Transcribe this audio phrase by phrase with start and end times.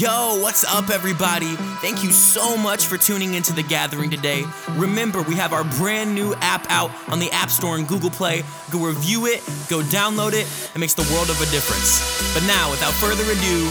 [0.00, 1.56] Yo, what's up, everybody?
[1.84, 4.46] Thank you so much for tuning into the gathering today.
[4.70, 8.42] Remember, we have our brand new app out on the App Store and Google Play.
[8.70, 10.48] Go review it, go download it.
[10.74, 12.00] It makes the world of a difference.
[12.32, 13.70] But now, without further ado,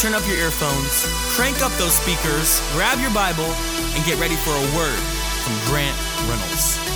[0.00, 1.04] turn up your earphones,
[1.36, 4.96] crank up those speakers, grab your Bible, and get ready for a word
[5.44, 5.92] from Grant
[6.24, 6.95] Reynolds.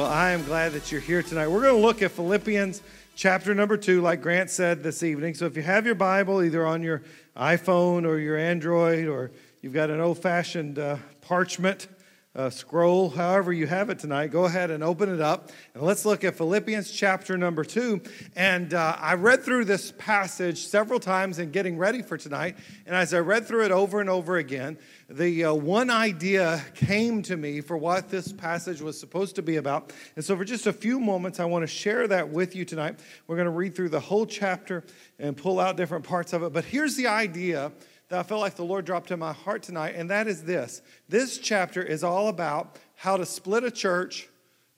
[0.00, 1.48] Well, I am glad that you're here tonight.
[1.48, 2.80] We're going to look at Philippians
[3.16, 5.34] chapter number two, like Grant said this evening.
[5.34, 7.02] So if you have your Bible either on your
[7.36, 11.86] iPhone or your Android, or you've got an old fashioned uh, parchment
[12.40, 15.50] uh, scroll, however you have it tonight, go ahead and open it up.
[15.74, 18.00] And let's look at Philippians chapter number two.
[18.34, 22.56] And uh, I read through this passage several times in getting ready for tonight.
[22.86, 27.22] And as I read through it over and over again, the uh, one idea came
[27.22, 29.92] to me for what this passage was supposed to be about.
[30.16, 33.00] And so, for just a few moments, I want to share that with you tonight.
[33.26, 34.84] We're going to read through the whole chapter
[35.18, 36.52] and pull out different parts of it.
[36.52, 37.72] But here's the idea
[38.10, 40.82] that I felt like the Lord dropped in my heart tonight, and that is this
[41.08, 44.28] this chapter is all about how to split a church,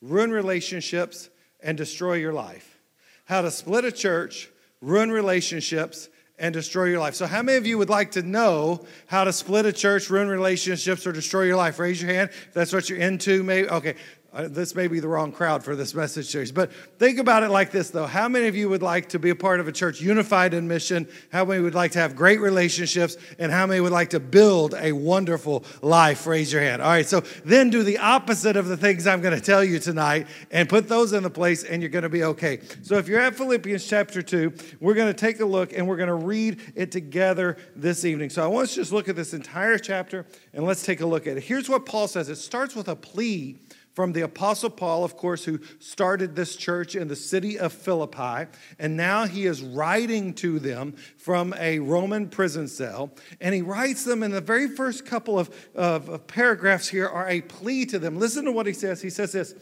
[0.01, 1.31] ruin relationships,
[1.61, 2.79] and destroy your life.
[3.25, 6.09] How to split a church, ruin relationships,
[6.39, 7.15] and destroy your life.
[7.15, 10.29] So, how many of you would like to know how to split a church, ruin
[10.29, 11.79] relationships, or destroy your life?
[11.79, 12.31] Raise your hand.
[12.31, 13.43] If that's what you're into.
[13.43, 13.95] Maybe okay.
[14.35, 17.51] Uh, this may be the wrong crowd for this message series, but think about it
[17.51, 18.07] like this though.
[18.07, 20.67] How many of you would like to be a part of a church unified in
[20.67, 21.07] mission?
[21.31, 23.19] How many would like to have great relationships?
[23.39, 26.27] And how many would like to build a wonderful life?
[26.27, 26.81] Raise your hand.
[26.81, 29.79] All right, so then do the opposite of the things I'm going to tell you
[29.79, 32.61] tonight and put those in the place, and you're going to be okay.
[32.83, 35.99] So if you're at Philippians chapter 2, we're going to take a look and we're
[35.99, 38.31] going to read it together this evening.
[38.31, 40.25] So I want us to just look at this entire chapter
[40.55, 41.43] and let's take a look at it.
[41.43, 43.59] Here's what Paul says it starts with a plea
[43.95, 48.51] from the Apostle Paul, of course, who started this church in the city of Philippi.
[48.79, 53.13] And now he is writing to them from a Roman prison cell.
[53.41, 57.29] And he writes them in the very first couple of, of, of paragraphs here are
[57.29, 58.19] a plea to them.
[58.19, 59.03] Listen to what he says.
[59.03, 59.55] He says this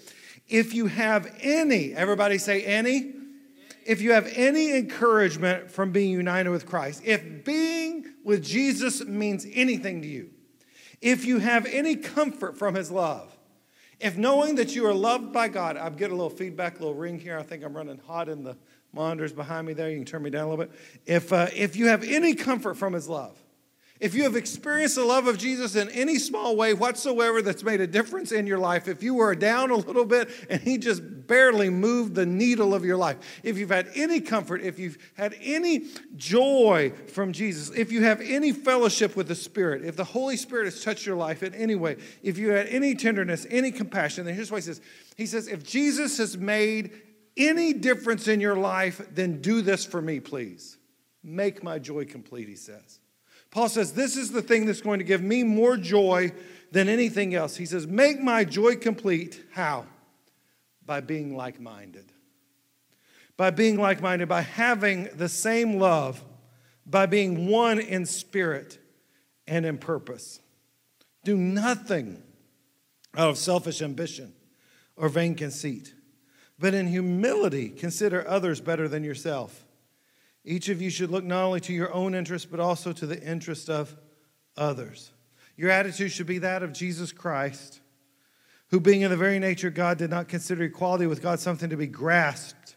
[0.49, 3.15] If you have any, everybody say any.
[3.87, 9.47] If you have any encouragement from being united with Christ, if being with Jesus means
[9.53, 10.31] anything to you,
[11.01, 13.35] if you have any comfort from his love,
[14.01, 16.95] if knowing that you are loved by God, I'm getting a little feedback, a little
[16.95, 17.39] ring here.
[17.39, 18.57] I think I'm running hot in the
[18.93, 19.91] monitors behind me there.
[19.91, 20.75] You can turn me down a little bit.
[21.07, 23.37] If, uh, if you have any comfort from his love,
[24.01, 27.83] if you have experienced the love of Jesus in any small way whatsoever that's made
[27.83, 31.03] a difference in your life, if you were down a little bit and He just
[31.27, 35.37] barely moved the needle of your life, if you've had any comfort, if you've had
[35.43, 40.39] any joy from Jesus, if you have any fellowship with the Spirit, if the Holy
[40.39, 44.25] Spirit has touched your life in any way, if you had any tenderness, any compassion,
[44.25, 44.81] then here's what He says
[45.17, 46.93] He says, if Jesus has made
[47.37, 50.79] any difference in your life, then do this for me, please.
[51.23, 53.00] Make my joy complete, He says.
[53.51, 56.33] Paul says, This is the thing that's going to give me more joy
[56.71, 57.57] than anything else.
[57.57, 59.45] He says, Make my joy complete.
[59.53, 59.87] How?
[60.85, 62.13] By being like minded.
[63.37, 66.23] By being like minded, by having the same love,
[66.87, 68.79] by being one in spirit
[69.47, 70.41] and in purpose.
[71.25, 72.23] Do nothing
[73.17, 74.33] out of selfish ambition
[74.97, 75.95] or vain conceit,
[76.59, 79.65] but in humility consider others better than yourself.
[80.45, 83.23] Each of you should look not only to your own interest, but also to the
[83.23, 83.95] interest of
[84.57, 85.13] others.
[85.57, 87.81] Your attitude should be that of Jesus Christ,
[88.69, 91.71] who, being in the very nature of God, did not consider equality with God something
[91.71, 92.77] to be grasped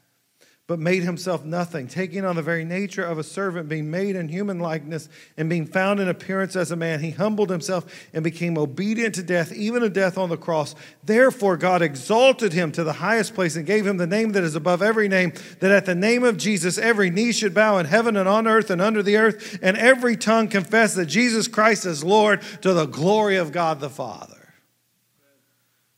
[0.73, 4.28] but made himself nothing, taking on the very nature of a servant, being made in
[4.28, 5.07] human likeness,
[5.38, 7.00] and being found in appearance as a man.
[7.00, 10.73] He humbled himself and became obedient to death, even a death on the cross.
[11.03, 14.56] Therefore, God exalted him to the highest place and gave him the name that is
[14.56, 18.17] above every name, that at the name of Jesus every knee should bow in heaven
[18.17, 22.03] and on earth and under the earth, and every tongue confess that Jesus Christ is
[22.03, 24.55] Lord to the glory of God the Father.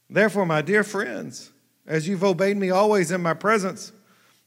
[0.09, 1.53] Therefore, my dear friends,
[1.87, 3.93] as you've obeyed me always in my presence,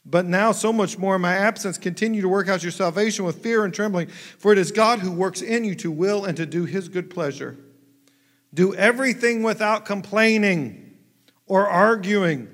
[0.04, 3.42] but now, so much more in my absence, continue to work out your salvation with
[3.42, 6.46] fear and trembling, for it is God who works in you to will and to
[6.46, 7.56] do his good pleasure.
[8.54, 10.96] Do everything without complaining
[11.46, 12.48] or arguing,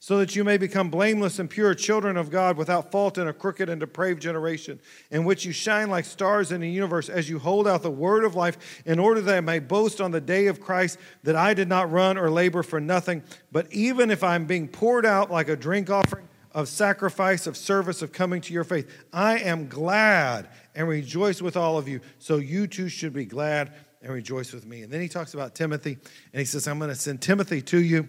[0.00, 3.32] so that you may become blameless and pure children of God without fault in a
[3.32, 4.78] crooked and depraved generation,
[5.10, 8.24] in which you shine like stars in the universe as you hold out the word
[8.24, 11.52] of life, in order that I may boast on the day of Christ that I
[11.52, 15.48] did not run or labor for nothing, but even if I'm being poured out like
[15.48, 18.90] a drink offering, of sacrifice, of service, of coming to your faith.
[19.12, 22.00] I am glad and rejoice with all of you.
[22.18, 23.72] So you too should be glad
[24.02, 24.82] and rejoice with me.
[24.82, 25.98] And then he talks about Timothy,
[26.32, 28.08] and he says, I'm going to send Timothy to you.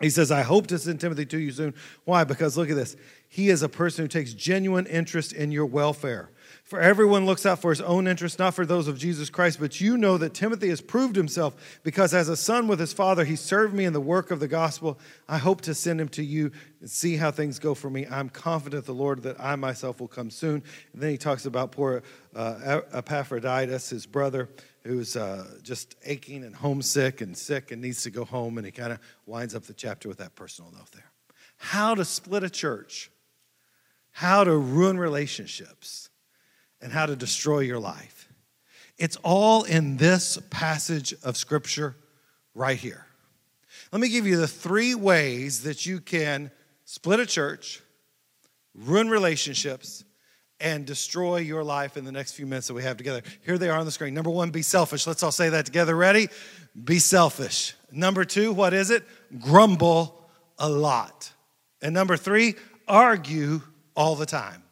[0.00, 1.74] He says, I hope to send Timothy to you soon.
[2.04, 2.24] Why?
[2.24, 2.96] Because look at this.
[3.28, 6.30] He is a person who takes genuine interest in your welfare.
[6.64, 9.60] For everyone looks out for his own interests, not for those of Jesus Christ.
[9.60, 13.26] But you know that Timothy has proved himself because as a son with his father,
[13.26, 14.98] he served me in the work of the gospel.
[15.28, 18.06] I hope to send him to you and see how things go for me.
[18.10, 20.62] I'm confident the Lord that I myself will come soon.
[20.94, 22.02] And then he talks about poor
[22.34, 24.48] uh, Epaphroditus, his brother,
[24.84, 28.56] who's uh, just aching and homesick and sick and needs to go home.
[28.56, 31.10] And he kind of winds up the chapter with that personal note there.
[31.58, 33.10] How to split a church,
[34.12, 36.08] how to ruin relationships,
[36.84, 38.28] and how to destroy your life.
[38.98, 41.96] It's all in this passage of Scripture
[42.54, 43.06] right here.
[43.90, 46.50] Let me give you the three ways that you can
[46.84, 47.80] split a church,
[48.74, 50.04] ruin relationships,
[50.60, 53.22] and destroy your life in the next few minutes that we have together.
[53.44, 54.12] Here they are on the screen.
[54.12, 55.06] Number one, be selfish.
[55.06, 55.96] Let's all say that together.
[55.96, 56.28] Ready?
[56.84, 57.74] Be selfish.
[57.90, 59.04] Number two, what is it?
[59.40, 60.28] Grumble
[60.58, 61.32] a lot.
[61.80, 62.56] And number three,
[62.86, 63.62] argue
[63.96, 64.63] all the time.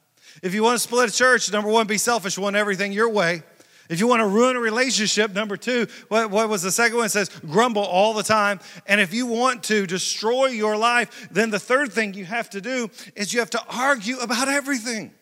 [0.42, 3.42] If you want to split a church, number one, be selfish, want everything your way.
[3.88, 7.06] If you want to ruin a relationship, number two, what, what, was the second one?
[7.06, 8.60] It says grumble all the time.
[8.86, 12.60] And if you want to destroy your life, then the third thing you have to
[12.60, 15.12] do is you have to argue about everything.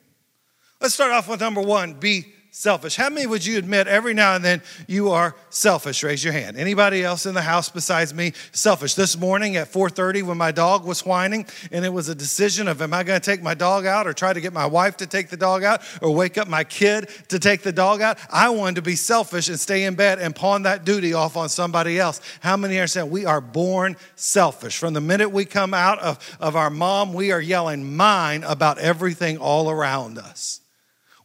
[0.81, 2.97] Let's start off with number one be selfish.
[2.97, 6.03] How many would you admit every now and then you are selfish?
[6.03, 6.57] Raise your hand.
[6.57, 8.95] Anybody else in the house besides me selfish?
[8.95, 12.83] This morning at 4:30 when my dog was whining and it was a decision of
[12.83, 15.07] am I going to take my dog out or try to get my wife to
[15.07, 18.19] take the dog out or wake up my kid to take the dog out?
[18.31, 21.49] I wanted to be selfish and stay in bed and pawn that duty off on
[21.49, 22.21] somebody else.
[22.41, 24.77] How many are saying we are born selfish?
[24.77, 28.79] From the minute we come out of, of our mom, we are yelling mine about
[28.79, 30.61] everything all around us.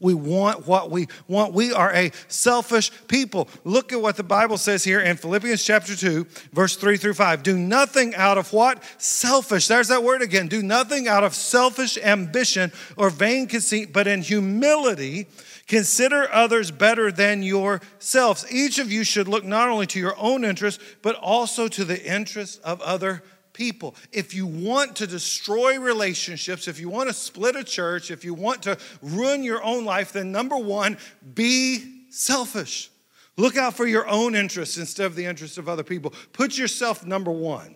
[0.06, 1.54] We want what we want.
[1.54, 3.50] We are a selfish people.
[3.64, 7.42] Look at what the Bible says here in Philippians chapter 2, verse 3 through 5.
[7.42, 8.84] Do nothing out of what?
[9.00, 9.68] Selfish.
[9.68, 10.48] There's that word again.
[10.48, 15.26] Do nothing out of selfish ambition or vain conceit, but in humility
[15.68, 18.46] consider others better than yourselves.
[18.52, 22.06] Each of you should look not only to your own interest, but also to the
[22.06, 23.24] interest of other
[23.56, 23.96] people.
[24.12, 28.36] If you want to destroy relationships, if you want to split a church, if you
[28.36, 31.00] want to ruin your own life, then number one,
[31.34, 32.92] be selfish.
[33.38, 36.14] Look out for your own interests instead of the interests of other people.
[36.34, 37.76] Put yourself number one.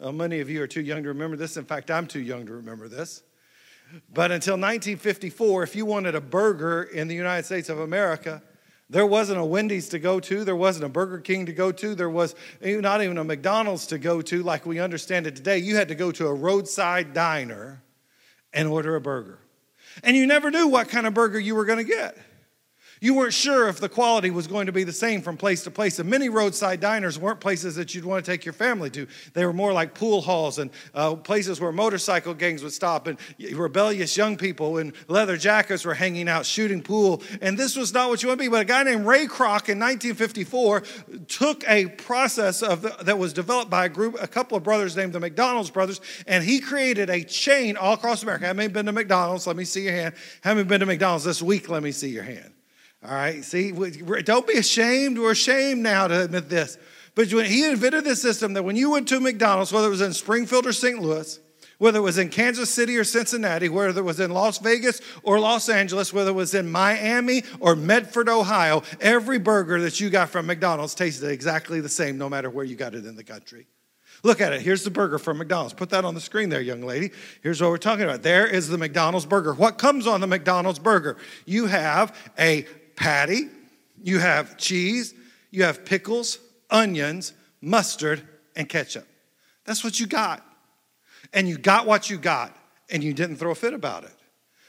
[0.00, 1.56] Well, many of you are too young to remember this.
[1.56, 3.22] In fact, I'm too young to remember this.
[4.12, 8.42] But until 1954, if you wanted a burger in the United States of America,
[8.90, 10.44] there wasn't a Wendy's to go to.
[10.44, 11.94] There wasn't a Burger King to go to.
[11.94, 15.58] There was eh, not even a McDonald's to go to like we understand it today.
[15.58, 17.82] You had to go to a roadside diner
[18.52, 19.38] and order a burger.
[20.02, 22.18] And you never knew what kind of burger you were going to get.
[23.00, 25.70] You weren't sure if the quality was going to be the same from place to
[25.70, 25.98] place.
[25.98, 29.06] And many roadside diners weren't places that you'd want to take your family to.
[29.32, 33.18] They were more like pool halls and uh, places where motorcycle gangs would stop and
[33.52, 37.22] rebellious young people in leather jackets were hanging out shooting pool.
[37.40, 38.48] And this was not what you want to be.
[38.48, 40.82] But a guy named Ray Kroc in 1954
[41.28, 44.96] took a process of the, that was developed by a group, a couple of brothers
[44.96, 48.46] named the McDonald's brothers, and he created a chain all across America.
[48.46, 49.46] How many been to McDonald's?
[49.46, 50.14] Let me see your hand.
[50.42, 51.68] How many been to McDonald's this week?
[51.68, 52.53] Let me see your hand.
[53.06, 53.70] All right, see,
[54.22, 55.18] don't be ashamed.
[55.18, 56.78] We're ashamed now to admit this.
[57.14, 60.00] But when he invented this system that when you went to McDonald's, whether it was
[60.00, 61.00] in Springfield or St.
[61.00, 61.38] Louis,
[61.78, 65.38] whether it was in Kansas City or Cincinnati, whether it was in Las Vegas or
[65.38, 70.30] Los Angeles, whether it was in Miami or Medford, Ohio, every burger that you got
[70.30, 73.66] from McDonald's tasted exactly the same no matter where you got it in the country.
[74.22, 74.62] Look at it.
[74.62, 75.74] Here's the burger from McDonald's.
[75.74, 77.10] Put that on the screen there, young lady.
[77.42, 78.22] Here's what we're talking about.
[78.22, 79.52] There is the McDonald's burger.
[79.52, 81.18] What comes on the McDonald's burger?
[81.44, 82.64] You have a
[82.96, 83.48] patty,
[84.02, 85.14] you have cheese,
[85.50, 86.38] you have pickles,
[86.70, 88.22] onions, mustard,
[88.56, 89.06] and ketchup.
[89.64, 90.44] That's what you got.
[91.32, 92.56] And you got what you got,
[92.90, 94.14] and you didn't throw a fit about it.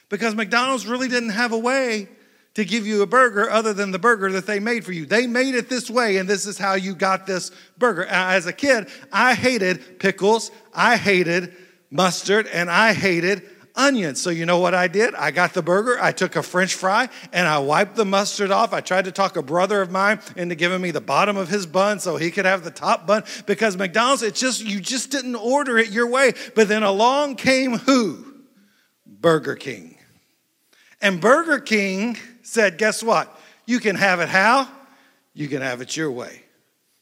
[0.10, 2.08] Because McDonald's really didn't have a way
[2.56, 5.06] to give you a burger other than the burger that they made for you.
[5.06, 8.06] They made it this way, and this is how you got this burger.
[8.06, 11.54] As a kid, I hated pickles, I hated
[11.92, 13.44] mustard, and I hated
[13.76, 14.22] onions.
[14.22, 15.16] So, you know what I did?
[15.16, 18.74] I got the burger, I took a french fry, and I wiped the mustard off.
[18.74, 21.66] I tried to talk a brother of mine into giving me the bottom of his
[21.66, 25.36] bun so he could have the top bun because McDonald's, it just, you just didn't
[25.36, 26.34] order it your way.
[26.56, 28.26] But then along came who?
[29.06, 29.98] Burger King.
[31.02, 33.40] And Burger King said, guess what?
[33.66, 34.68] You can have it how?
[35.34, 36.44] You can have it your way.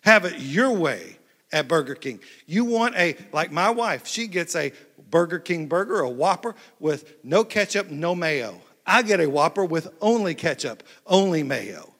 [0.01, 1.17] Have it your way
[1.51, 2.19] at Burger King.
[2.47, 4.73] You want a, like my wife, she gets a
[5.13, 8.59] Burger King burger, a Whopper with no ketchup, no mayo.
[8.83, 11.93] I get a Whopper with only ketchup, only mayo.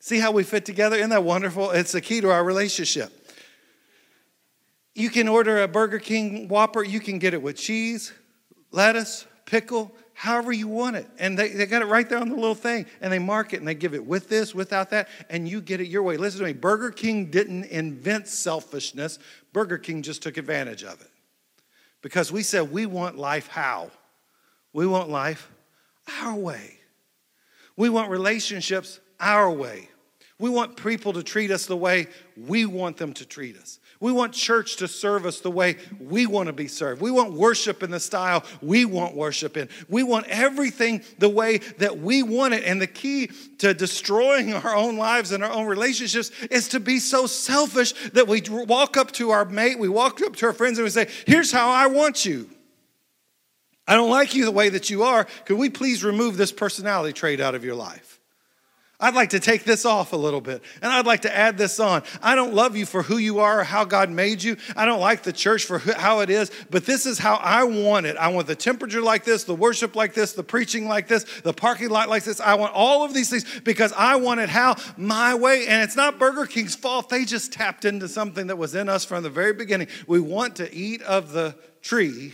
[0.00, 0.96] See how we fit together?
[0.96, 1.70] Isn't that wonderful?
[1.72, 3.12] It's the key to our relationship.
[4.94, 8.14] You can order a Burger King Whopper, you can get it with cheese,
[8.70, 11.06] lettuce, pickle, however you want it.
[11.18, 12.86] And they, they got it right there on the little thing.
[13.02, 15.82] And they mark it and they give it with this, without that, and you get
[15.82, 16.16] it your way.
[16.16, 19.18] Listen to me Burger King didn't invent selfishness,
[19.52, 21.10] Burger King just took advantage of it.
[22.02, 23.90] Because we said we want life how?
[24.72, 25.50] We want life
[26.20, 26.78] our way.
[27.76, 29.88] We want relationships our way.
[30.38, 33.80] We want people to treat us the way we want them to treat us.
[34.00, 37.00] We want church to serve us the way we want to be served.
[37.00, 39.68] We want worship in the style we want worship in.
[39.88, 42.64] We want everything the way that we want it.
[42.64, 46.98] And the key to destroying our own lives and our own relationships is to be
[46.98, 50.78] so selfish that we walk up to our mate, we walk up to our friends,
[50.78, 52.50] and we say, Here's how I want you.
[53.88, 55.26] I don't like you the way that you are.
[55.44, 58.15] Could we please remove this personality trait out of your life?
[58.98, 61.78] I'd like to take this off a little bit and I'd like to add this
[61.78, 62.02] on.
[62.22, 64.56] I don't love you for who you are or how God made you.
[64.74, 68.06] I don't like the church for how it is, but this is how I want
[68.06, 68.16] it.
[68.16, 71.52] I want the temperature like this, the worship like this, the preaching like this, the
[71.52, 72.40] parking lot like this.
[72.40, 75.66] I want all of these things because I want it how my way.
[75.66, 77.10] And it's not Burger King's fault.
[77.10, 79.88] They just tapped into something that was in us from the very beginning.
[80.06, 82.32] We want to eat of the tree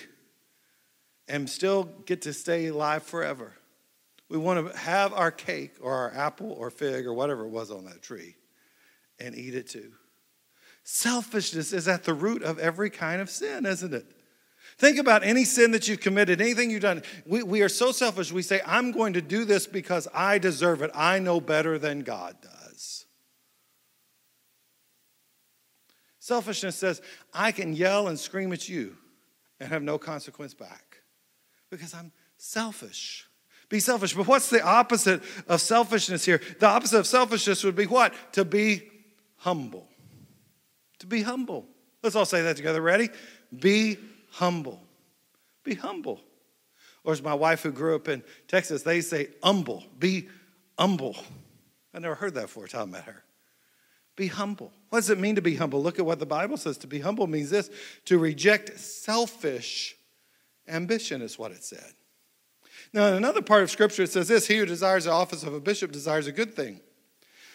[1.27, 3.55] and still get to stay alive forever.
[4.33, 7.71] We want to have our cake or our apple or fig or whatever it was
[7.71, 8.35] on that tree
[9.21, 9.93] and eat it too.
[10.85, 14.07] Selfishness is at the root of every kind of sin, isn't it?
[14.79, 17.03] Think about any sin that you've committed, anything you've done.
[17.27, 18.33] We, we are so selfish.
[18.33, 20.91] We say, I'm going to do this because I deserve it.
[20.95, 23.05] I know better than God does.
[26.21, 27.03] Selfishness says,
[27.35, 28.97] I can yell and scream at you
[29.61, 31.03] and have no consequence back
[31.69, 33.27] because I'm selfish.
[33.73, 34.13] Be selfish.
[34.13, 36.43] But what's the opposite of selfishness here?
[36.61, 38.13] The opposite of selfishness would be what?
[38.33, 38.83] To be
[39.37, 39.89] humble.
[40.99, 41.65] To be humble.
[42.03, 42.83] Let's all say that together.
[42.83, 43.09] Ready?
[43.59, 43.97] Be
[44.33, 44.79] humble.
[45.65, 46.21] Be humble.
[47.03, 49.85] Or as my wife who grew up in Texas, they say humble.
[49.99, 50.29] Be
[50.79, 51.17] humble.
[51.95, 53.25] I never heard that before until I met her.
[54.17, 54.71] Be humble.
[54.91, 55.83] What does it mean to be humble?
[55.83, 56.77] Look at what the Bible says.
[56.77, 57.71] To be humble means this
[58.05, 59.97] to reject selfish
[60.69, 61.95] ambition, is what it said.
[62.93, 65.55] Now, in another part of Scripture, it says this He who desires the office of
[65.55, 66.81] a bishop desires a good thing.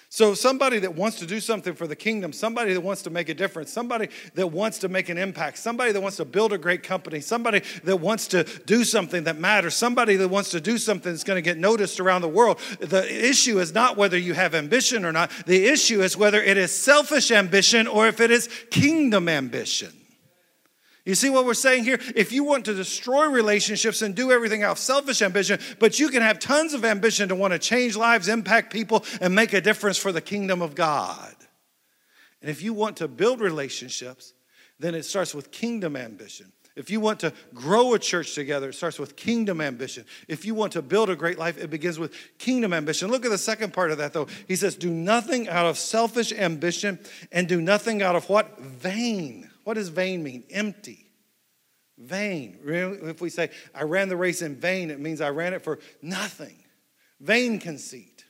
[0.09, 3.27] So, somebody that wants to do something for the kingdom, somebody that wants to make
[3.27, 6.57] a difference, somebody that wants to make an impact, somebody that wants to build a
[6.57, 10.77] great company, somebody that wants to do something that matters, somebody that wants to do
[10.77, 12.57] something that's going to get noticed around the world.
[12.79, 16.57] The issue is not whether you have ambition or not, the issue is whether it
[16.57, 19.96] is selfish ambition or if it is kingdom ambition.
[21.07, 21.99] You see what we're saying here?
[22.17, 26.09] If you want to destroy relationships and do everything out of selfish ambition, but you
[26.09, 29.61] can have tons of ambition to want to change lives, impact people, and make a
[29.61, 31.33] difference for the kingdom of God.
[32.41, 34.33] And if you want to build relationships,
[34.79, 36.51] then it starts with kingdom ambition.
[36.75, 40.03] If you want to grow a church together, it starts with kingdom ambition.
[40.27, 43.09] If you want to build a great life, it begins with kingdom ambition.
[43.09, 44.27] Look at the second part of that, though.
[44.45, 46.99] He says, Do nothing out of selfish ambition
[47.31, 48.59] and do nothing out of what?
[48.59, 50.45] Vain what does vain mean?
[50.49, 51.11] Empty.
[51.97, 52.57] Vain.
[52.65, 55.79] If we say, I ran the race in vain, it means I ran it for
[56.01, 56.55] nothing.
[57.19, 58.23] Vain conceit.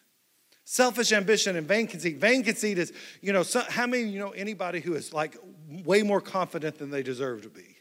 [0.64, 2.18] Selfish ambition and vain conceit.
[2.18, 2.92] Vain conceit is,
[3.22, 5.38] you know, so, how many you know anybody who is like
[5.86, 7.78] way more confident than they deserve to be?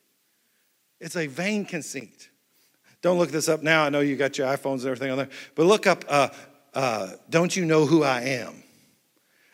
[1.00, 2.28] It's a vain conceit.
[3.00, 3.84] Don't look this up now.
[3.84, 5.30] I know you got your iPhones and everything on there.
[5.54, 6.28] But look up, uh,
[6.74, 8.62] uh, Don't You Know Who I Am?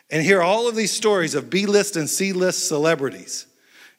[0.09, 3.47] And hear all of these stories of B list and C list celebrities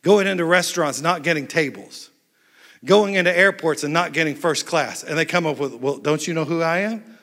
[0.05, 2.11] going into restaurants, not getting tables,
[2.85, 5.03] going into airports and not getting first class.
[5.03, 7.14] And they come up with, well, don't you know who I am?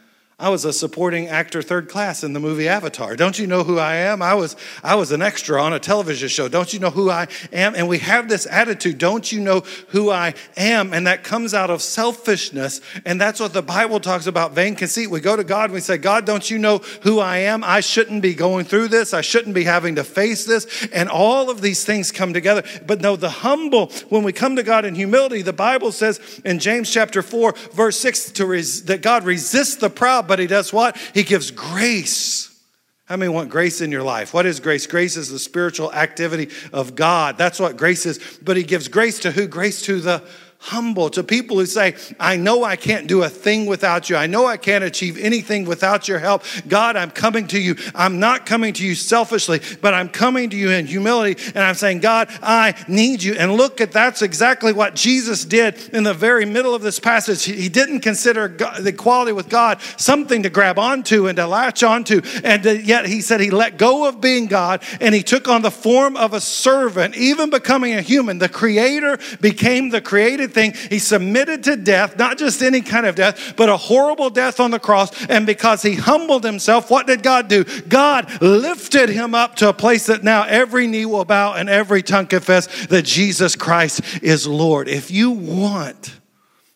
[0.41, 3.15] I was a supporting actor third class in the movie Avatar.
[3.15, 4.23] Don't you know who I am?
[4.23, 6.47] I was I was an extra on a television show.
[6.47, 7.75] Don't you know who I am?
[7.75, 10.95] And we have this attitude, don't you know who I am?
[10.95, 12.81] And that comes out of selfishness.
[13.05, 15.11] And that's what the Bible talks about vain conceit.
[15.11, 17.63] We go to God and we say, God, don't you know who I am?
[17.63, 19.13] I shouldn't be going through this.
[19.13, 20.87] I shouldn't be having to face this.
[20.91, 22.63] And all of these things come together.
[22.87, 26.57] But no, the humble, when we come to God in humility, the Bible says in
[26.57, 30.71] James chapter 4, verse 6, to res- that God resists the proud but he does
[30.71, 30.95] what?
[31.13, 32.57] He gives grace.
[33.03, 34.33] How many want grace in your life?
[34.33, 34.87] What is grace?
[34.87, 37.37] Grace is the spiritual activity of God.
[37.37, 38.39] That's what grace is.
[38.41, 39.45] But he gives grace to who?
[39.45, 40.23] Grace to the
[40.61, 41.09] humble.
[41.09, 44.15] To people who say, I know I can't do a thing without you.
[44.15, 46.43] I know I can't achieve anything without your help.
[46.67, 47.75] God, I'm coming to you.
[47.95, 51.41] I'm not coming to you selfishly, but I'm coming to you in humility.
[51.55, 53.33] And I'm saying, God, I need you.
[53.33, 57.43] And look at that's exactly what Jesus did in the very middle of this passage.
[57.43, 61.81] He didn't consider God, the equality with God something to grab onto and to latch
[61.81, 62.21] onto.
[62.43, 65.63] And uh, yet he said he let go of being God and he took on
[65.63, 68.37] the form of a servant, even becoming a human.
[68.37, 70.73] The creator became the created thing.
[70.73, 74.71] He submitted to death, not just any kind of death, but a horrible death on
[74.71, 75.25] the cross.
[75.27, 77.63] And because he humbled himself, what did God do?
[77.63, 82.03] God lifted him up to a place that now every knee will bow and every
[82.03, 84.87] tongue confess that Jesus Christ is Lord.
[84.87, 86.15] If you want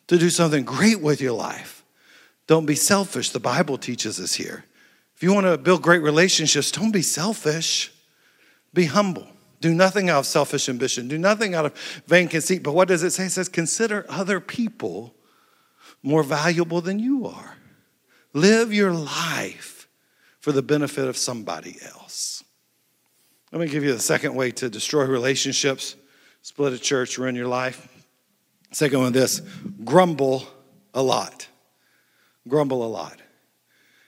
[0.08, 1.84] to do something great with your life,
[2.46, 3.30] don't be selfish.
[3.30, 4.64] The Bible teaches us here.
[5.16, 7.92] If you want to build great relationships, don't be selfish.
[8.74, 9.26] Be humble.
[9.60, 11.08] Do nothing out of selfish ambition.
[11.08, 12.62] Do nothing out of vain conceit.
[12.62, 13.26] But what does it say?
[13.26, 15.14] It says, consider other people
[16.02, 17.56] more valuable than you are.
[18.32, 19.88] Live your life
[20.40, 22.44] for the benefit of somebody else.
[23.50, 25.96] Let me give you the second way to destroy relationships,
[26.42, 27.88] split a church, ruin your life.
[28.72, 29.40] Second one, this
[29.84, 30.46] grumble
[30.92, 31.48] a lot.
[32.46, 33.18] Grumble a lot.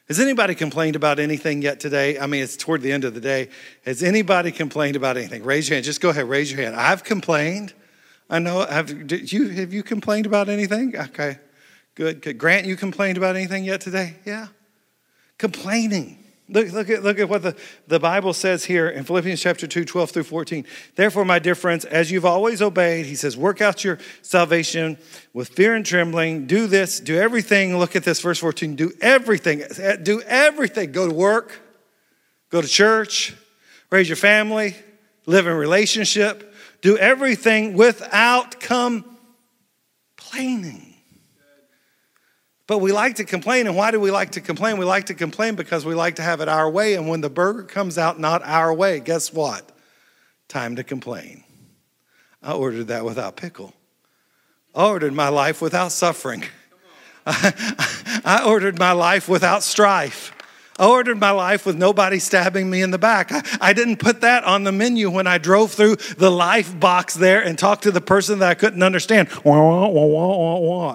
[0.08, 2.18] Has anybody complained about anything yet today?
[2.18, 3.50] I mean, it's toward the end of the day.
[3.84, 5.44] Has anybody complained about anything?
[5.44, 5.84] Raise your hand.
[5.84, 6.76] Just go ahead, raise your hand.
[6.76, 7.74] I've complained.
[8.30, 8.64] I know.
[8.64, 10.96] Have you have you complained about anything?
[10.96, 11.38] Okay,
[11.94, 12.22] good.
[12.22, 12.38] good.
[12.38, 14.16] Grant, you complained about anything yet today?
[14.24, 14.48] Yeah,
[15.36, 16.24] complaining.
[16.50, 17.54] Look, look, at, look at what the,
[17.88, 20.64] the Bible says here in Philippians chapter 2, 12 through 14.
[20.94, 24.96] Therefore, my dear friends, as you've always obeyed, he says, work out your salvation
[25.34, 26.46] with fear and trembling.
[26.46, 27.76] Do this, do everything.
[27.76, 28.76] Look at this, verse 14.
[28.76, 29.62] Do everything.
[30.02, 30.92] Do everything.
[30.92, 31.60] Go to work,
[32.48, 33.36] go to church,
[33.90, 34.74] raise your family,
[35.26, 36.54] live in relationship.
[36.80, 40.87] Do everything without complaining.
[42.68, 43.66] But we like to complain.
[43.66, 44.76] And why do we like to complain?
[44.76, 46.94] We like to complain because we like to have it our way.
[46.94, 49.72] And when the burger comes out not our way, guess what?
[50.48, 51.42] Time to complain.
[52.42, 53.72] I ordered that without pickle.
[54.74, 56.44] I ordered my life without suffering.
[57.26, 60.32] I, ordered my life without strife.
[60.78, 63.32] I ordered my life with nobody stabbing me in the back.
[63.32, 67.14] I, I, didn't put that on the menu when I drove through the life box
[67.14, 69.28] there and talked to the person that I couldn't understand.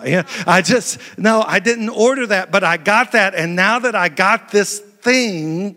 [0.06, 3.36] Yeah, I just, no, I didn't order that, but I got that.
[3.36, 5.76] And now that I got this thing,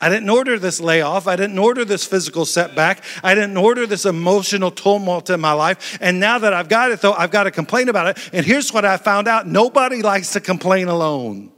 [0.00, 1.26] I didn't order this layoff.
[1.26, 3.02] I didn't order this physical setback.
[3.22, 5.98] I didn't order this emotional tumult in my life.
[6.00, 8.30] And now that I've got it, though, I've got to complain about it.
[8.32, 11.50] And here's what I found out nobody likes to complain alone.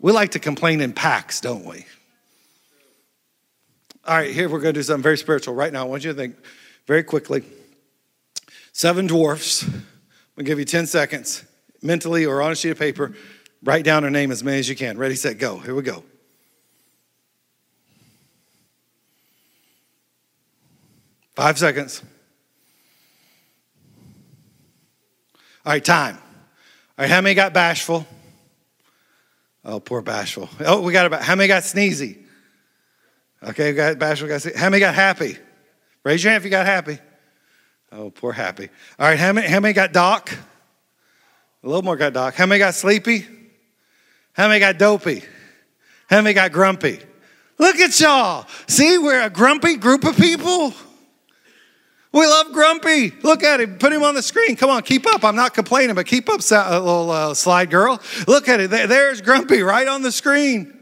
[0.00, 1.84] We like to complain in packs, don't we?
[4.06, 5.82] All right, here we're going to do something very spiritual right now.
[5.82, 6.36] I want you to think
[6.86, 7.42] very quickly.
[8.72, 9.64] Seven dwarfs.
[9.64, 9.82] I'm going
[10.36, 11.44] to give you 10 seconds,
[11.82, 13.14] mentally or on a sheet of paper.
[13.62, 14.96] Write down their name as many as you can.
[14.96, 15.58] Ready, set, go.
[15.58, 16.04] Here we go.
[21.34, 22.02] Five seconds.
[25.66, 26.16] All right, time.
[26.16, 26.22] All
[27.04, 28.06] right, how many got bashful?
[29.68, 30.48] Oh, poor Bashful.
[30.60, 32.16] Oh, we got about, how many got sneezy?
[33.42, 34.56] Okay, we got Bashful, got sneezy.
[34.56, 35.36] How many got happy?
[36.04, 36.98] Raise your hand if you got happy.
[37.92, 38.70] Oh, poor happy.
[38.98, 40.32] All right, how many, how many got doc?
[41.62, 42.34] A little more got doc.
[42.34, 43.26] How many got sleepy?
[44.32, 45.22] How many got dopey?
[46.08, 47.00] How many got grumpy?
[47.58, 48.46] Look at y'all.
[48.68, 50.72] See, we're a grumpy group of people.
[52.12, 53.12] We love Grumpy.
[53.22, 53.78] Look at him.
[53.78, 54.56] Put him on the screen.
[54.56, 55.24] Come on, keep up.
[55.24, 58.00] I'm not complaining, but keep up, uh, little uh, slide girl.
[58.26, 58.70] Look at it.
[58.70, 60.74] There's Grumpy right on the screen.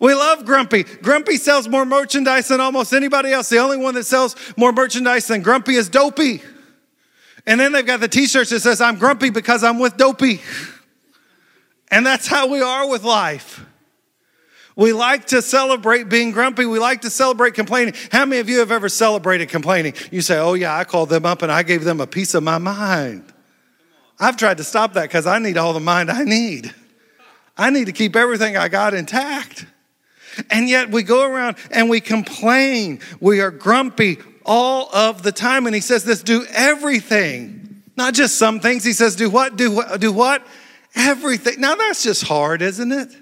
[0.00, 0.84] We love Grumpy.
[0.84, 3.48] Grumpy sells more merchandise than almost anybody else.
[3.48, 6.42] The only one that sells more merchandise than Grumpy is Dopey.
[7.46, 10.40] And then they've got the t shirts that says, I'm grumpy because I'm with Dopey.
[11.90, 13.64] And that's how we are with life.
[14.78, 16.64] We like to celebrate being grumpy.
[16.64, 17.94] We like to celebrate complaining.
[18.12, 19.94] How many of you have ever celebrated complaining?
[20.12, 22.44] You say, Oh, yeah, I called them up and I gave them a piece of
[22.44, 23.24] my mind.
[24.20, 26.72] I've tried to stop that because I need all the mind I need.
[27.56, 29.66] I need to keep everything I got intact.
[30.48, 33.00] And yet we go around and we complain.
[33.18, 35.66] We are grumpy all of the time.
[35.66, 38.84] And he says this do everything, not just some things.
[38.84, 39.56] He says, do what?
[39.56, 40.00] Do what?
[40.00, 40.46] Do what?
[40.94, 41.60] Everything.
[41.60, 43.12] Now that's just hard, isn't it?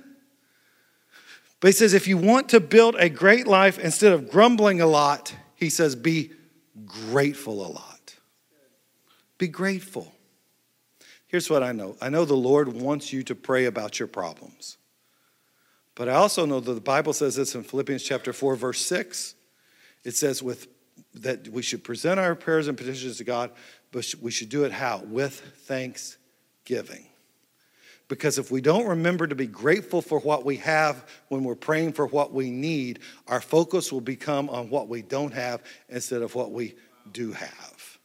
[1.60, 4.86] But he says, if you want to build a great life, instead of grumbling a
[4.86, 6.32] lot, he says, be
[6.84, 8.16] grateful a lot.
[9.38, 10.12] Be grateful.
[11.26, 14.76] Here's what I know I know the Lord wants you to pray about your problems.
[15.94, 19.34] But I also know that the Bible says this in Philippians chapter 4, verse 6.
[20.04, 20.68] It says with
[21.14, 23.50] that we should present our prayers and petitions to God
[23.96, 24.98] but we should do it how?
[25.06, 27.06] With thanksgiving.
[28.08, 31.92] Because if we don't remember to be grateful for what we have when we're praying
[31.92, 36.34] for what we need, our focus will become on what we don't have instead of
[36.34, 36.74] what we
[37.12, 37.98] do have.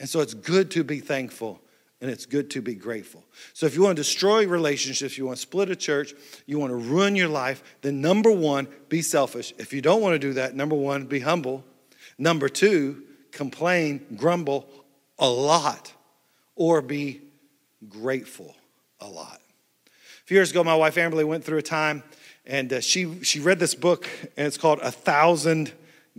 [0.00, 1.60] And so it's good to be thankful
[2.00, 3.24] and it's good to be grateful.
[3.54, 6.12] So if you want to destroy relationships, you want to split a church,
[6.44, 9.54] you want to ruin your life, then number one, be selfish.
[9.56, 11.64] If you don't want to do that, number one, be humble.
[12.18, 14.68] Number two, complain, grumble
[15.18, 15.92] a lot,
[16.54, 17.22] or be
[17.88, 18.54] grateful
[19.00, 19.40] a lot.
[19.86, 22.02] A few years ago, my wife Amberly went through a time
[22.46, 25.72] and uh, she, she read this book, and it's called A Thousand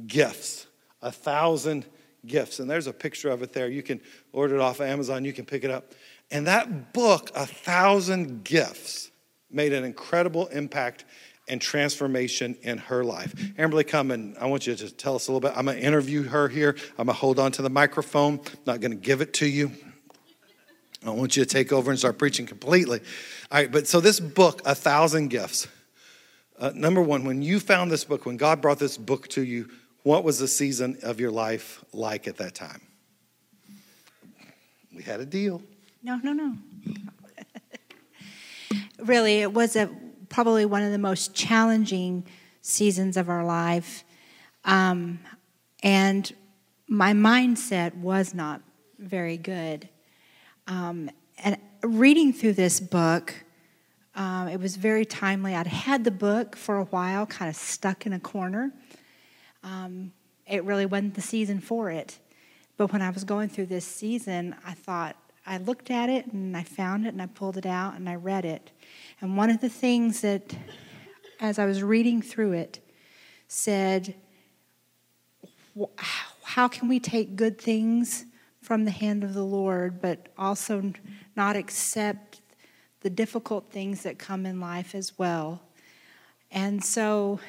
[0.05, 0.67] Gifts.
[1.01, 1.85] A Thousand
[2.25, 2.59] Gifts.
[2.59, 3.69] And there's a picture of it there.
[3.69, 4.01] You can
[4.33, 5.93] order it off of Amazon, you can pick it up.
[6.29, 9.09] And that book, A Thousand Gifts,
[9.49, 11.05] made an incredible impact
[11.47, 13.33] and transformation in her life.
[13.57, 15.57] Amberly, come and I want you to tell us a little bit.
[15.57, 16.75] I'm to interview her here.
[16.97, 19.71] I'm to hold on to the microphone, I'm not to give it to you.
[21.05, 22.99] I want you to take over and start preaching completely.
[23.51, 25.67] All right, but so this book, A Thousand Gifts.
[26.59, 29.69] Uh, number one, when you found this book, when God brought this book to you,
[30.03, 32.81] what was the season of your life like at that time?
[34.95, 35.61] We had a deal.
[36.01, 36.55] No, no, no.
[38.99, 39.89] really, it was a,
[40.29, 42.25] probably one of the most challenging
[42.61, 44.03] seasons of our life.
[44.65, 45.19] Um,
[45.83, 46.33] and
[46.87, 48.61] my mindset was not
[48.97, 49.89] very good.
[50.67, 51.09] Um,
[51.43, 53.33] and reading through this book,
[54.15, 55.55] um, it was very timely.
[55.55, 58.73] I'd had the book for a while, kind of stuck in a corner.
[59.63, 60.11] Um,
[60.45, 62.19] it really wasn't the season for it.
[62.75, 66.57] But when I was going through this season, I thought, I looked at it and
[66.57, 68.71] I found it and I pulled it out and I read it.
[69.21, 70.55] And one of the things that,
[71.39, 72.79] as I was reading through it,
[73.47, 74.15] said,
[76.43, 78.25] How can we take good things
[78.67, 80.91] from the hand of the Lord, but also
[81.37, 82.41] not accept
[82.99, 85.61] the difficult things that come in life as well.
[86.51, 87.39] And so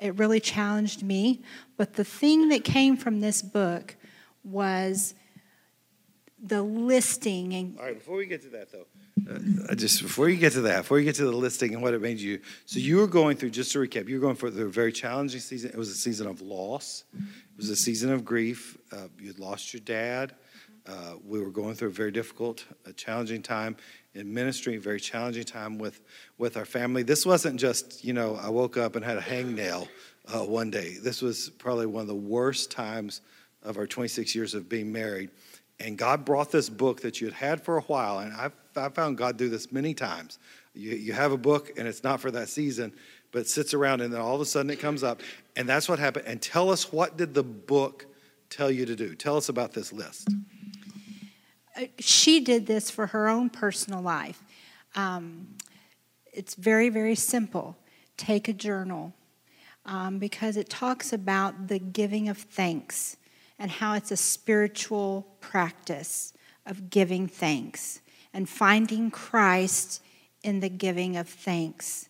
[0.00, 1.42] it really challenged me.
[1.76, 3.96] But the thing that came from this book
[4.44, 5.14] was
[6.40, 7.52] the listing.
[7.52, 8.86] And All right, before we get to that, though,
[9.68, 11.94] uh, just before you get to that, before you get to the listing and what
[11.94, 14.50] it made you, so you were going through, just to recap, you were going through
[14.50, 15.72] a very challenging season.
[15.72, 18.78] It was a season of loss, it was a season of grief.
[18.92, 20.36] Uh, you had lost your dad.
[20.90, 23.76] Uh, we were going through a very difficult, a challenging time
[24.14, 26.00] in ministry, very challenging time with,
[26.36, 27.04] with our family.
[27.04, 29.86] This wasn't just, you know, I woke up and had a hangnail
[30.34, 30.96] uh, one day.
[31.00, 33.20] This was probably one of the worst times
[33.62, 35.30] of our 26 years of being married.
[35.78, 38.88] And God brought this book that you had had for a while, and I've, I
[38.88, 40.40] found God do this many times.
[40.74, 42.92] You, you have a book, and it's not for that season,
[43.30, 45.20] but it sits around, and then all of a sudden it comes up.
[45.54, 46.26] And that's what happened.
[46.26, 48.06] And tell us, what did the book
[48.50, 49.14] tell you to do?
[49.14, 50.28] Tell us about this list
[51.98, 54.42] she did this for her own personal life.
[54.94, 55.56] Um,
[56.32, 57.76] it's very, very simple.
[58.16, 59.14] Take a journal
[59.84, 63.16] um, because it talks about the giving of thanks
[63.58, 66.32] and how it's a spiritual practice
[66.66, 68.00] of giving thanks
[68.32, 70.02] and finding Christ
[70.42, 72.08] in the giving of thanks.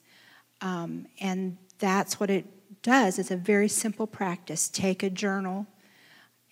[0.61, 2.46] Um, and that's what it
[2.83, 3.18] does.
[3.18, 4.68] It's a very simple practice.
[4.68, 5.66] Take a journal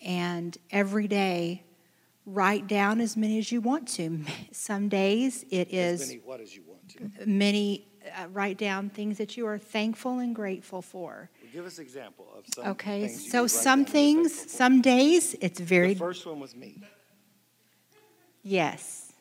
[0.05, 1.64] and every day
[2.29, 4.21] write down as many as you want to.
[4.53, 7.27] Some days it is as many what as you want to.
[7.27, 11.31] Many uh, write down things that you are thankful and grateful for.
[11.43, 12.67] Well, give us an example of some.
[12.73, 15.95] Okay, so some things, some days it's very.
[15.95, 16.83] The first one was me.
[18.43, 19.12] Yes.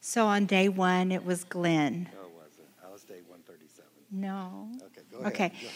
[0.00, 2.08] So on day one it was Glenn.
[2.14, 2.68] No, it wasn't.
[2.84, 3.90] I was day one thirty-seven.
[4.10, 4.68] No.
[4.86, 5.32] Okay, go ahead.
[5.32, 5.48] Okay.
[5.48, 5.70] Go ahead.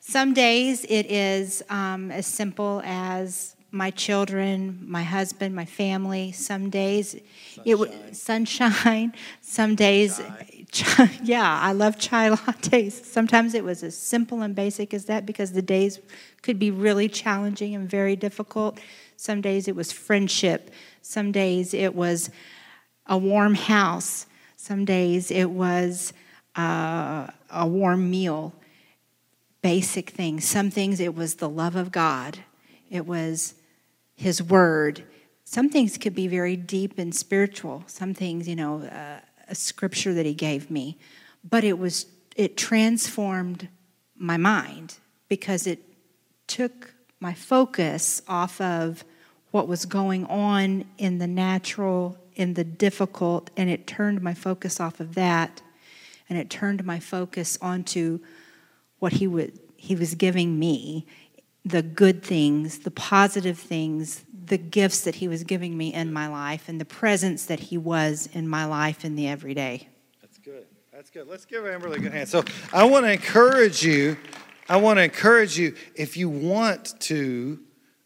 [0.00, 6.32] Some days it is um, as simple as my children, my husband, my family.
[6.32, 7.10] Some days
[7.54, 7.62] sunshine.
[7.64, 9.14] it was sunshine.
[9.40, 10.20] Some days,
[10.72, 11.10] chai.
[11.22, 13.04] yeah, I love chai lattes.
[13.04, 16.00] Sometimes it was as simple and basic as that because the days
[16.42, 18.78] could be really challenging and very difficult.
[19.16, 20.70] Some days it was friendship.
[21.02, 22.30] Some days it was
[23.06, 24.26] a warm house.
[24.56, 26.12] Some days it was
[26.56, 28.54] uh, a warm meal.
[29.62, 30.44] Basic things.
[30.44, 32.38] Some things it was the love of God.
[32.90, 33.54] It was
[34.14, 35.04] his word.
[35.44, 37.84] Some things could be very deep and spiritual.
[37.86, 40.98] Some things, you know, uh, a scripture that he gave me,
[41.48, 43.68] but it was it transformed
[44.16, 45.82] my mind because it
[46.46, 49.04] took my focus off of
[49.50, 54.80] what was going on in the natural, in the difficult, and it turned my focus
[54.80, 55.62] off of that,
[56.28, 58.20] and it turned my focus onto
[58.98, 61.06] what he would he was giving me
[61.66, 66.28] the good things, the positive things, the gifts that He was giving me in my
[66.28, 69.88] life and the presence that He was in my life in the everyday.
[70.22, 70.66] That's good.
[70.92, 71.26] That's good.
[71.26, 72.28] Let's give Amberly a good hand.
[72.28, 74.16] So I want to encourage you.
[74.68, 77.58] I want to encourage you if you want to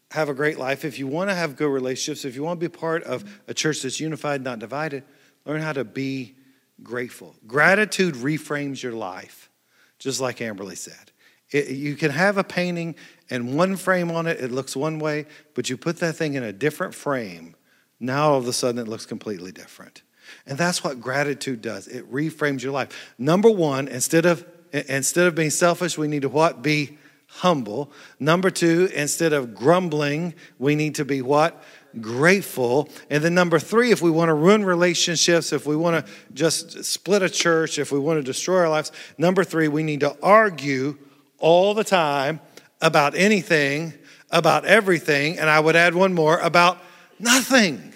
[0.09, 2.67] have a great life, if you want to have good relationships, if you want to
[2.67, 5.03] be part of a church that's unified, not divided,
[5.45, 6.35] learn how to be
[6.81, 7.35] grateful.
[7.45, 9.51] Gratitude reframes your life,
[9.99, 11.10] just like Amberly said.
[11.51, 12.95] It, you can have a painting
[13.29, 16.43] and one frame on it, it looks one way, but you put that thing in
[16.43, 17.55] a different frame,
[17.99, 20.01] now all of a sudden it looks completely different.
[20.45, 21.87] And that's what gratitude does.
[21.87, 23.13] It reframes your life.
[23.17, 26.61] Number one, instead of instead of being selfish, we need to what?
[26.61, 27.91] Be humble.
[28.19, 31.61] Number two, instead of grumbling, we need to be what?
[31.99, 32.89] Grateful.
[33.09, 36.83] And then number three, if we want to ruin relationships, if we want to just
[36.85, 40.15] split a church, if we want to destroy our lives, number three, we need to
[40.23, 40.97] argue
[41.41, 42.39] all the time
[42.81, 43.93] about anything,
[44.29, 46.77] about everything, and I would add one more about
[47.19, 47.93] nothing.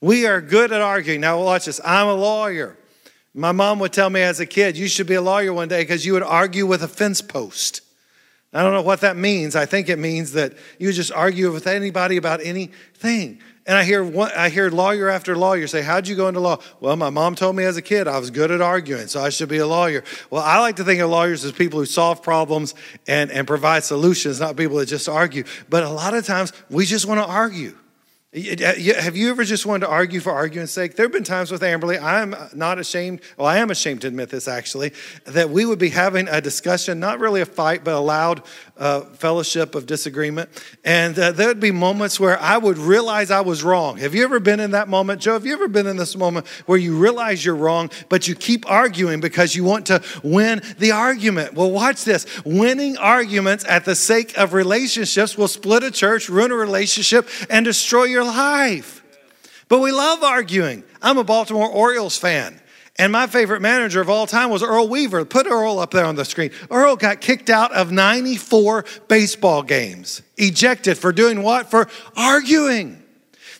[0.00, 1.20] We are good at arguing.
[1.20, 1.80] Now, watch this.
[1.84, 2.76] I'm a lawyer.
[3.34, 5.82] My mom would tell me as a kid, you should be a lawyer one day
[5.82, 7.82] because you would argue with a fence post.
[8.52, 9.54] I don't know what that means.
[9.54, 13.40] I think it means that you just argue with anybody about anything.
[13.64, 16.58] And I hear one, I hear lawyer after lawyer say, "How'd you go into law?"
[16.80, 19.28] Well, my mom told me as a kid I was good at arguing, so I
[19.28, 20.02] should be a lawyer.
[20.30, 22.74] Well, I like to think of lawyers as people who solve problems
[23.06, 25.44] and, and provide solutions, not people that just argue.
[25.68, 27.76] But a lot of times we just want to argue.
[28.32, 30.94] Have you ever just wanted to argue for arguing's sake?
[30.94, 34.28] There have been times with Amberly, I'm not ashamed, well, I am ashamed to admit
[34.28, 34.92] this actually,
[35.24, 38.42] that we would be having a discussion, not really a fight, but a loud
[38.76, 40.48] uh, fellowship of disagreement.
[40.84, 43.96] And uh, there would be moments where I would realize I was wrong.
[43.96, 45.20] Have you ever been in that moment?
[45.20, 48.36] Joe, have you ever been in this moment where you realize you're wrong, but you
[48.36, 51.54] keep arguing because you want to win the argument?
[51.54, 56.52] Well, watch this winning arguments at the sake of relationships will split a church, ruin
[56.52, 59.02] a relationship, and destroy your your life.
[59.68, 60.84] But we love arguing.
[61.00, 62.60] I'm a Baltimore Orioles fan.
[62.98, 65.24] And my favorite manager of all time was Earl Weaver.
[65.24, 66.50] Put Earl up there on the screen.
[66.70, 71.70] Earl got kicked out of 94 baseball games, ejected for doing what?
[71.70, 73.02] For arguing.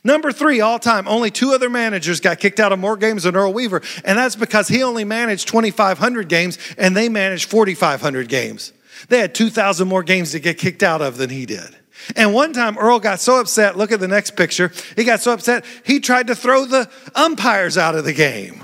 [0.04, 3.36] Number three, all time, only two other managers got kicked out of more games than
[3.36, 8.72] Earl Weaver, and that's because he only managed 2,500 games and they managed 4,500 games.
[9.08, 11.76] They had 2,000 more games to get kicked out of than he did.
[12.16, 13.76] And one time, Earl got so upset.
[13.76, 14.72] Look at the next picture.
[14.96, 18.60] He got so upset, he tried to throw the umpires out of the game.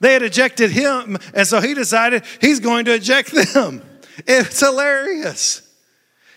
[0.00, 3.82] They had ejected him, and so he decided he's going to eject them.
[4.26, 5.60] It's hilarious.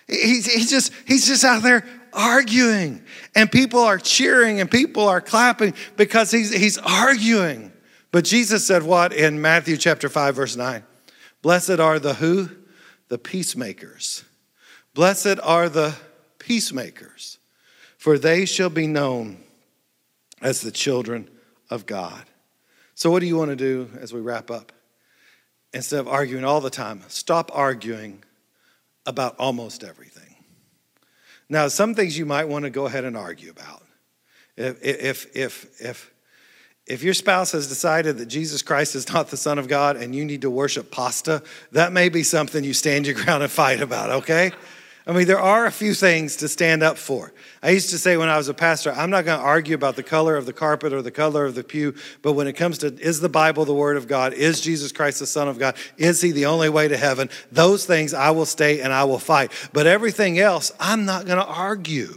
[0.05, 3.01] He's, he's, just, he's just out there arguing,
[3.35, 7.71] and people are cheering and people are clapping because he's, he's arguing.
[8.11, 10.83] But Jesus said what in Matthew chapter 5, verse 9?
[11.41, 12.49] Blessed are the who?
[13.07, 14.25] The peacemakers.
[14.93, 15.95] Blessed are the
[16.49, 17.37] peacemakers,
[17.99, 19.37] for they shall be known
[20.41, 21.29] as the children
[21.69, 22.23] of God.
[22.95, 24.71] So, what do you want to do as we wrap up?
[25.75, 28.23] Instead of arguing all the time, stop arguing
[29.05, 30.37] about almost everything.
[31.49, 33.83] Now, some things you might want to go ahead and argue about.
[34.57, 36.11] If, if, if, if,
[36.87, 40.15] if your spouse has decided that Jesus Christ is not the Son of God and
[40.15, 43.81] you need to worship pasta, that may be something you stand your ground and fight
[43.81, 44.51] about, okay?
[45.09, 47.33] I mean, there are a few things to stand up for.
[47.63, 49.95] I used to say when I was a pastor, I'm not going to argue about
[49.95, 52.77] the color of the carpet or the color of the pew, but when it comes
[52.79, 54.33] to is the Bible the Word of God?
[54.33, 55.75] Is Jesus Christ the Son of God?
[55.97, 57.31] Is He the only way to heaven?
[57.51, 59.51] Those things I will stay and I will fight.
[59.73, 62.13] But everything else, I'm not going to argue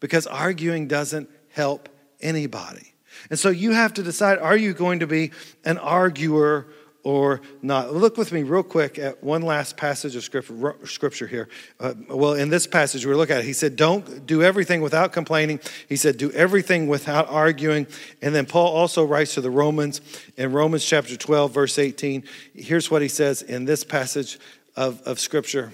[0.00, 1.88] because arguing doesn't help
[2.20, 2.94] anybody.
[3.30, 5.30] And so you have to decide are you going to be
[5.64, 6.66] an arguer
[7.06, 7.94] or not.
[7.94, 11.48] Look with me real quick at one last passage of scripture here.
[11.78, 13.44] Uh, well, in this passage, we look at it.
[13.44, 15.60] He said, Don't do everything without complaining.
[15.88, 17.86] He said, Do everything without arguing.
[18.20, 20.00] And then Paul also writes to the Romans
[20.36, 22.24] in Romans chapter 12, verse 18.
[22.54, 24.40] Here's what he says in this passage
[24.74, 25.72] of, of scripture.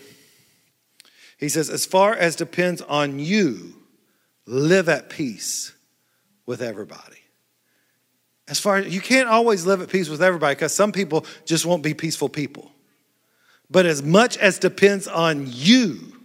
[1.38, 3.72] He says, As far as depends on you,
[4.44, 5.72] live at peace
[6.44, 7.21] with everybody.
[8.48, 11.64] As far as you can't always live at peace with everybody because some people just
[11.64, 12.72] won't be peaceful people.
[13.70, 16.16] But as much as depends on you,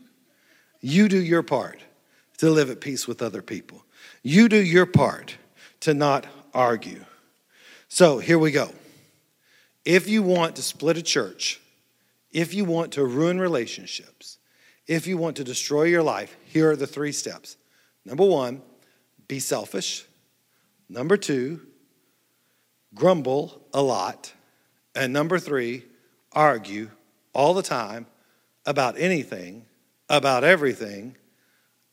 [0.82, 1.80] you do your part
[2.38, 3.84] to live at peace with other people.
[4.24, 5.38] You do your part
[5.82, 7.06] to not argue.
[7.88, 8.72] So here we go.
[9.86, 11.62] If you want to split a church,
[12.32, 14.38] if you want to ruin relationships,
[14.86, 17.58] if you want to destroy your life, here are the three steps.
[18.06, 18.62] Number one,
[19.28, 20.06] be selfish.
[20.90, 21.62] Number two,
[22.98, 24.34] grumble a lot.
[24.96, 25.84] And number three,
[26.34, 26.90] argue
[27.34, 28.08] all the time
[28.66, 29.66] about anything,
[30.10, 31.16] about everything,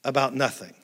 [0.05, 0.75] about nothing.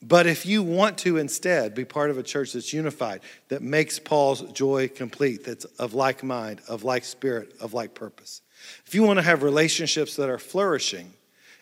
[0.00, 3.98] But if you want to instead be part of a church that's unified, that makes
[3.98, 8.42] Paul's joy complete, that's of like mind, of like spirit, of like purpose,
[8.86, 11.12] if you want to have relationships that are flourishing,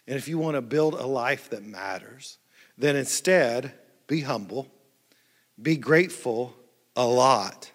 [0.06, 2.38] and if you want to build a life that matters,
[2.76, 3.72] then instead
[4.06, 4.66] be humble,
[5.60, 6.54] be grateful
[6.96, 7.70] a lot,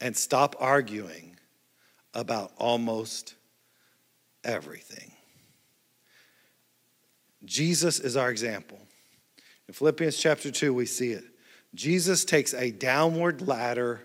[0.00, 1.36] and stop arguing
[2.12, 3.34] about almost
[4.44, 5.12] everything.
[7.44, 8.78] Jesus is our example.
[9.68, 11.24] In Philippians chapter 2, we see it.
[11.74, 14.02] Jesus takes a downward ladder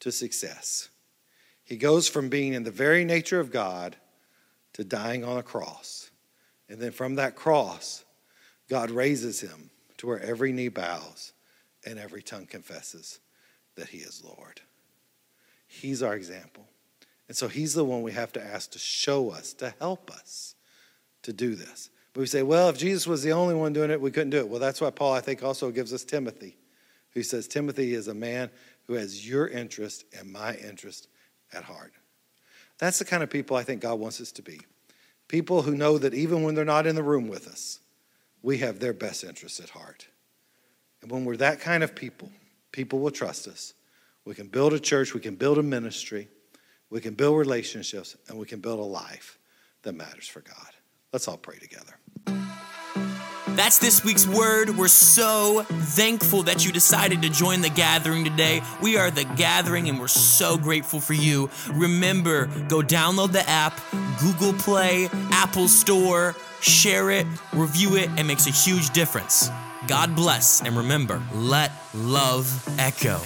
[0.00, 0.88] to success.
[1.64, 3.96] He goes from being in the very nature of God
[4.74, 6.10] to dying on a cross.
[6.68, 8.04] And then from that cross,
[8.68, 11.32] God raises him to where every knee bows
[11.84, 13.18] and every tongue confesses
[13.78, 14.60] that he is Lord.
[15.66, 16.66] He's our example.
[17.28, 20.54] And so he's the one we have to ask to show us, to help us
[21.22, 21.90] to do this.
[22.12, 24.38] But we say, well, if Jesus was the only one doing it, we couldn't do
[24.38, 24.48] it.
[24.48, 26.56] Well, that's why Paul, I think, also gives us Timothy,
[27.10, 28.50] who says Timothy is a man
[28.86, 31.08] who has your interest and my interest
[31.52, 31.92] at heart.
[32.78, 34.60] That's the kind of people I think God wants us to be.
[35.26, 37.80] People who know that even when they're not in the room with us,
[38.42, 40.06] we have their best interests at heart.
[41.02, 42.30] And when we're that kind of people,
[42.72, 43.74] people will trust us.
[44.24, 46.28] We can build a church, we can build a ministry,
[46.90, 49.38] we can build relationships, and we can build a life
[49.82, 50.70] that matters for God.
[51.12, 51.98] Let's all pray together.
[53.58, 54.76] That's this week's word.
[54.76, 58.62] We're so thankful that you decided to join the gathering today.
[58.80, 61.50] We are the gathering and we're so grateful for you.
[61.72, 63.80] Remember, go download the app,
[64.20, 68.10] Google Play, Apple Store, share it, review it.
[68.16, 69.50] It makes a huge difference.
[69.86, 73.20] God bless, and remember, let love echo.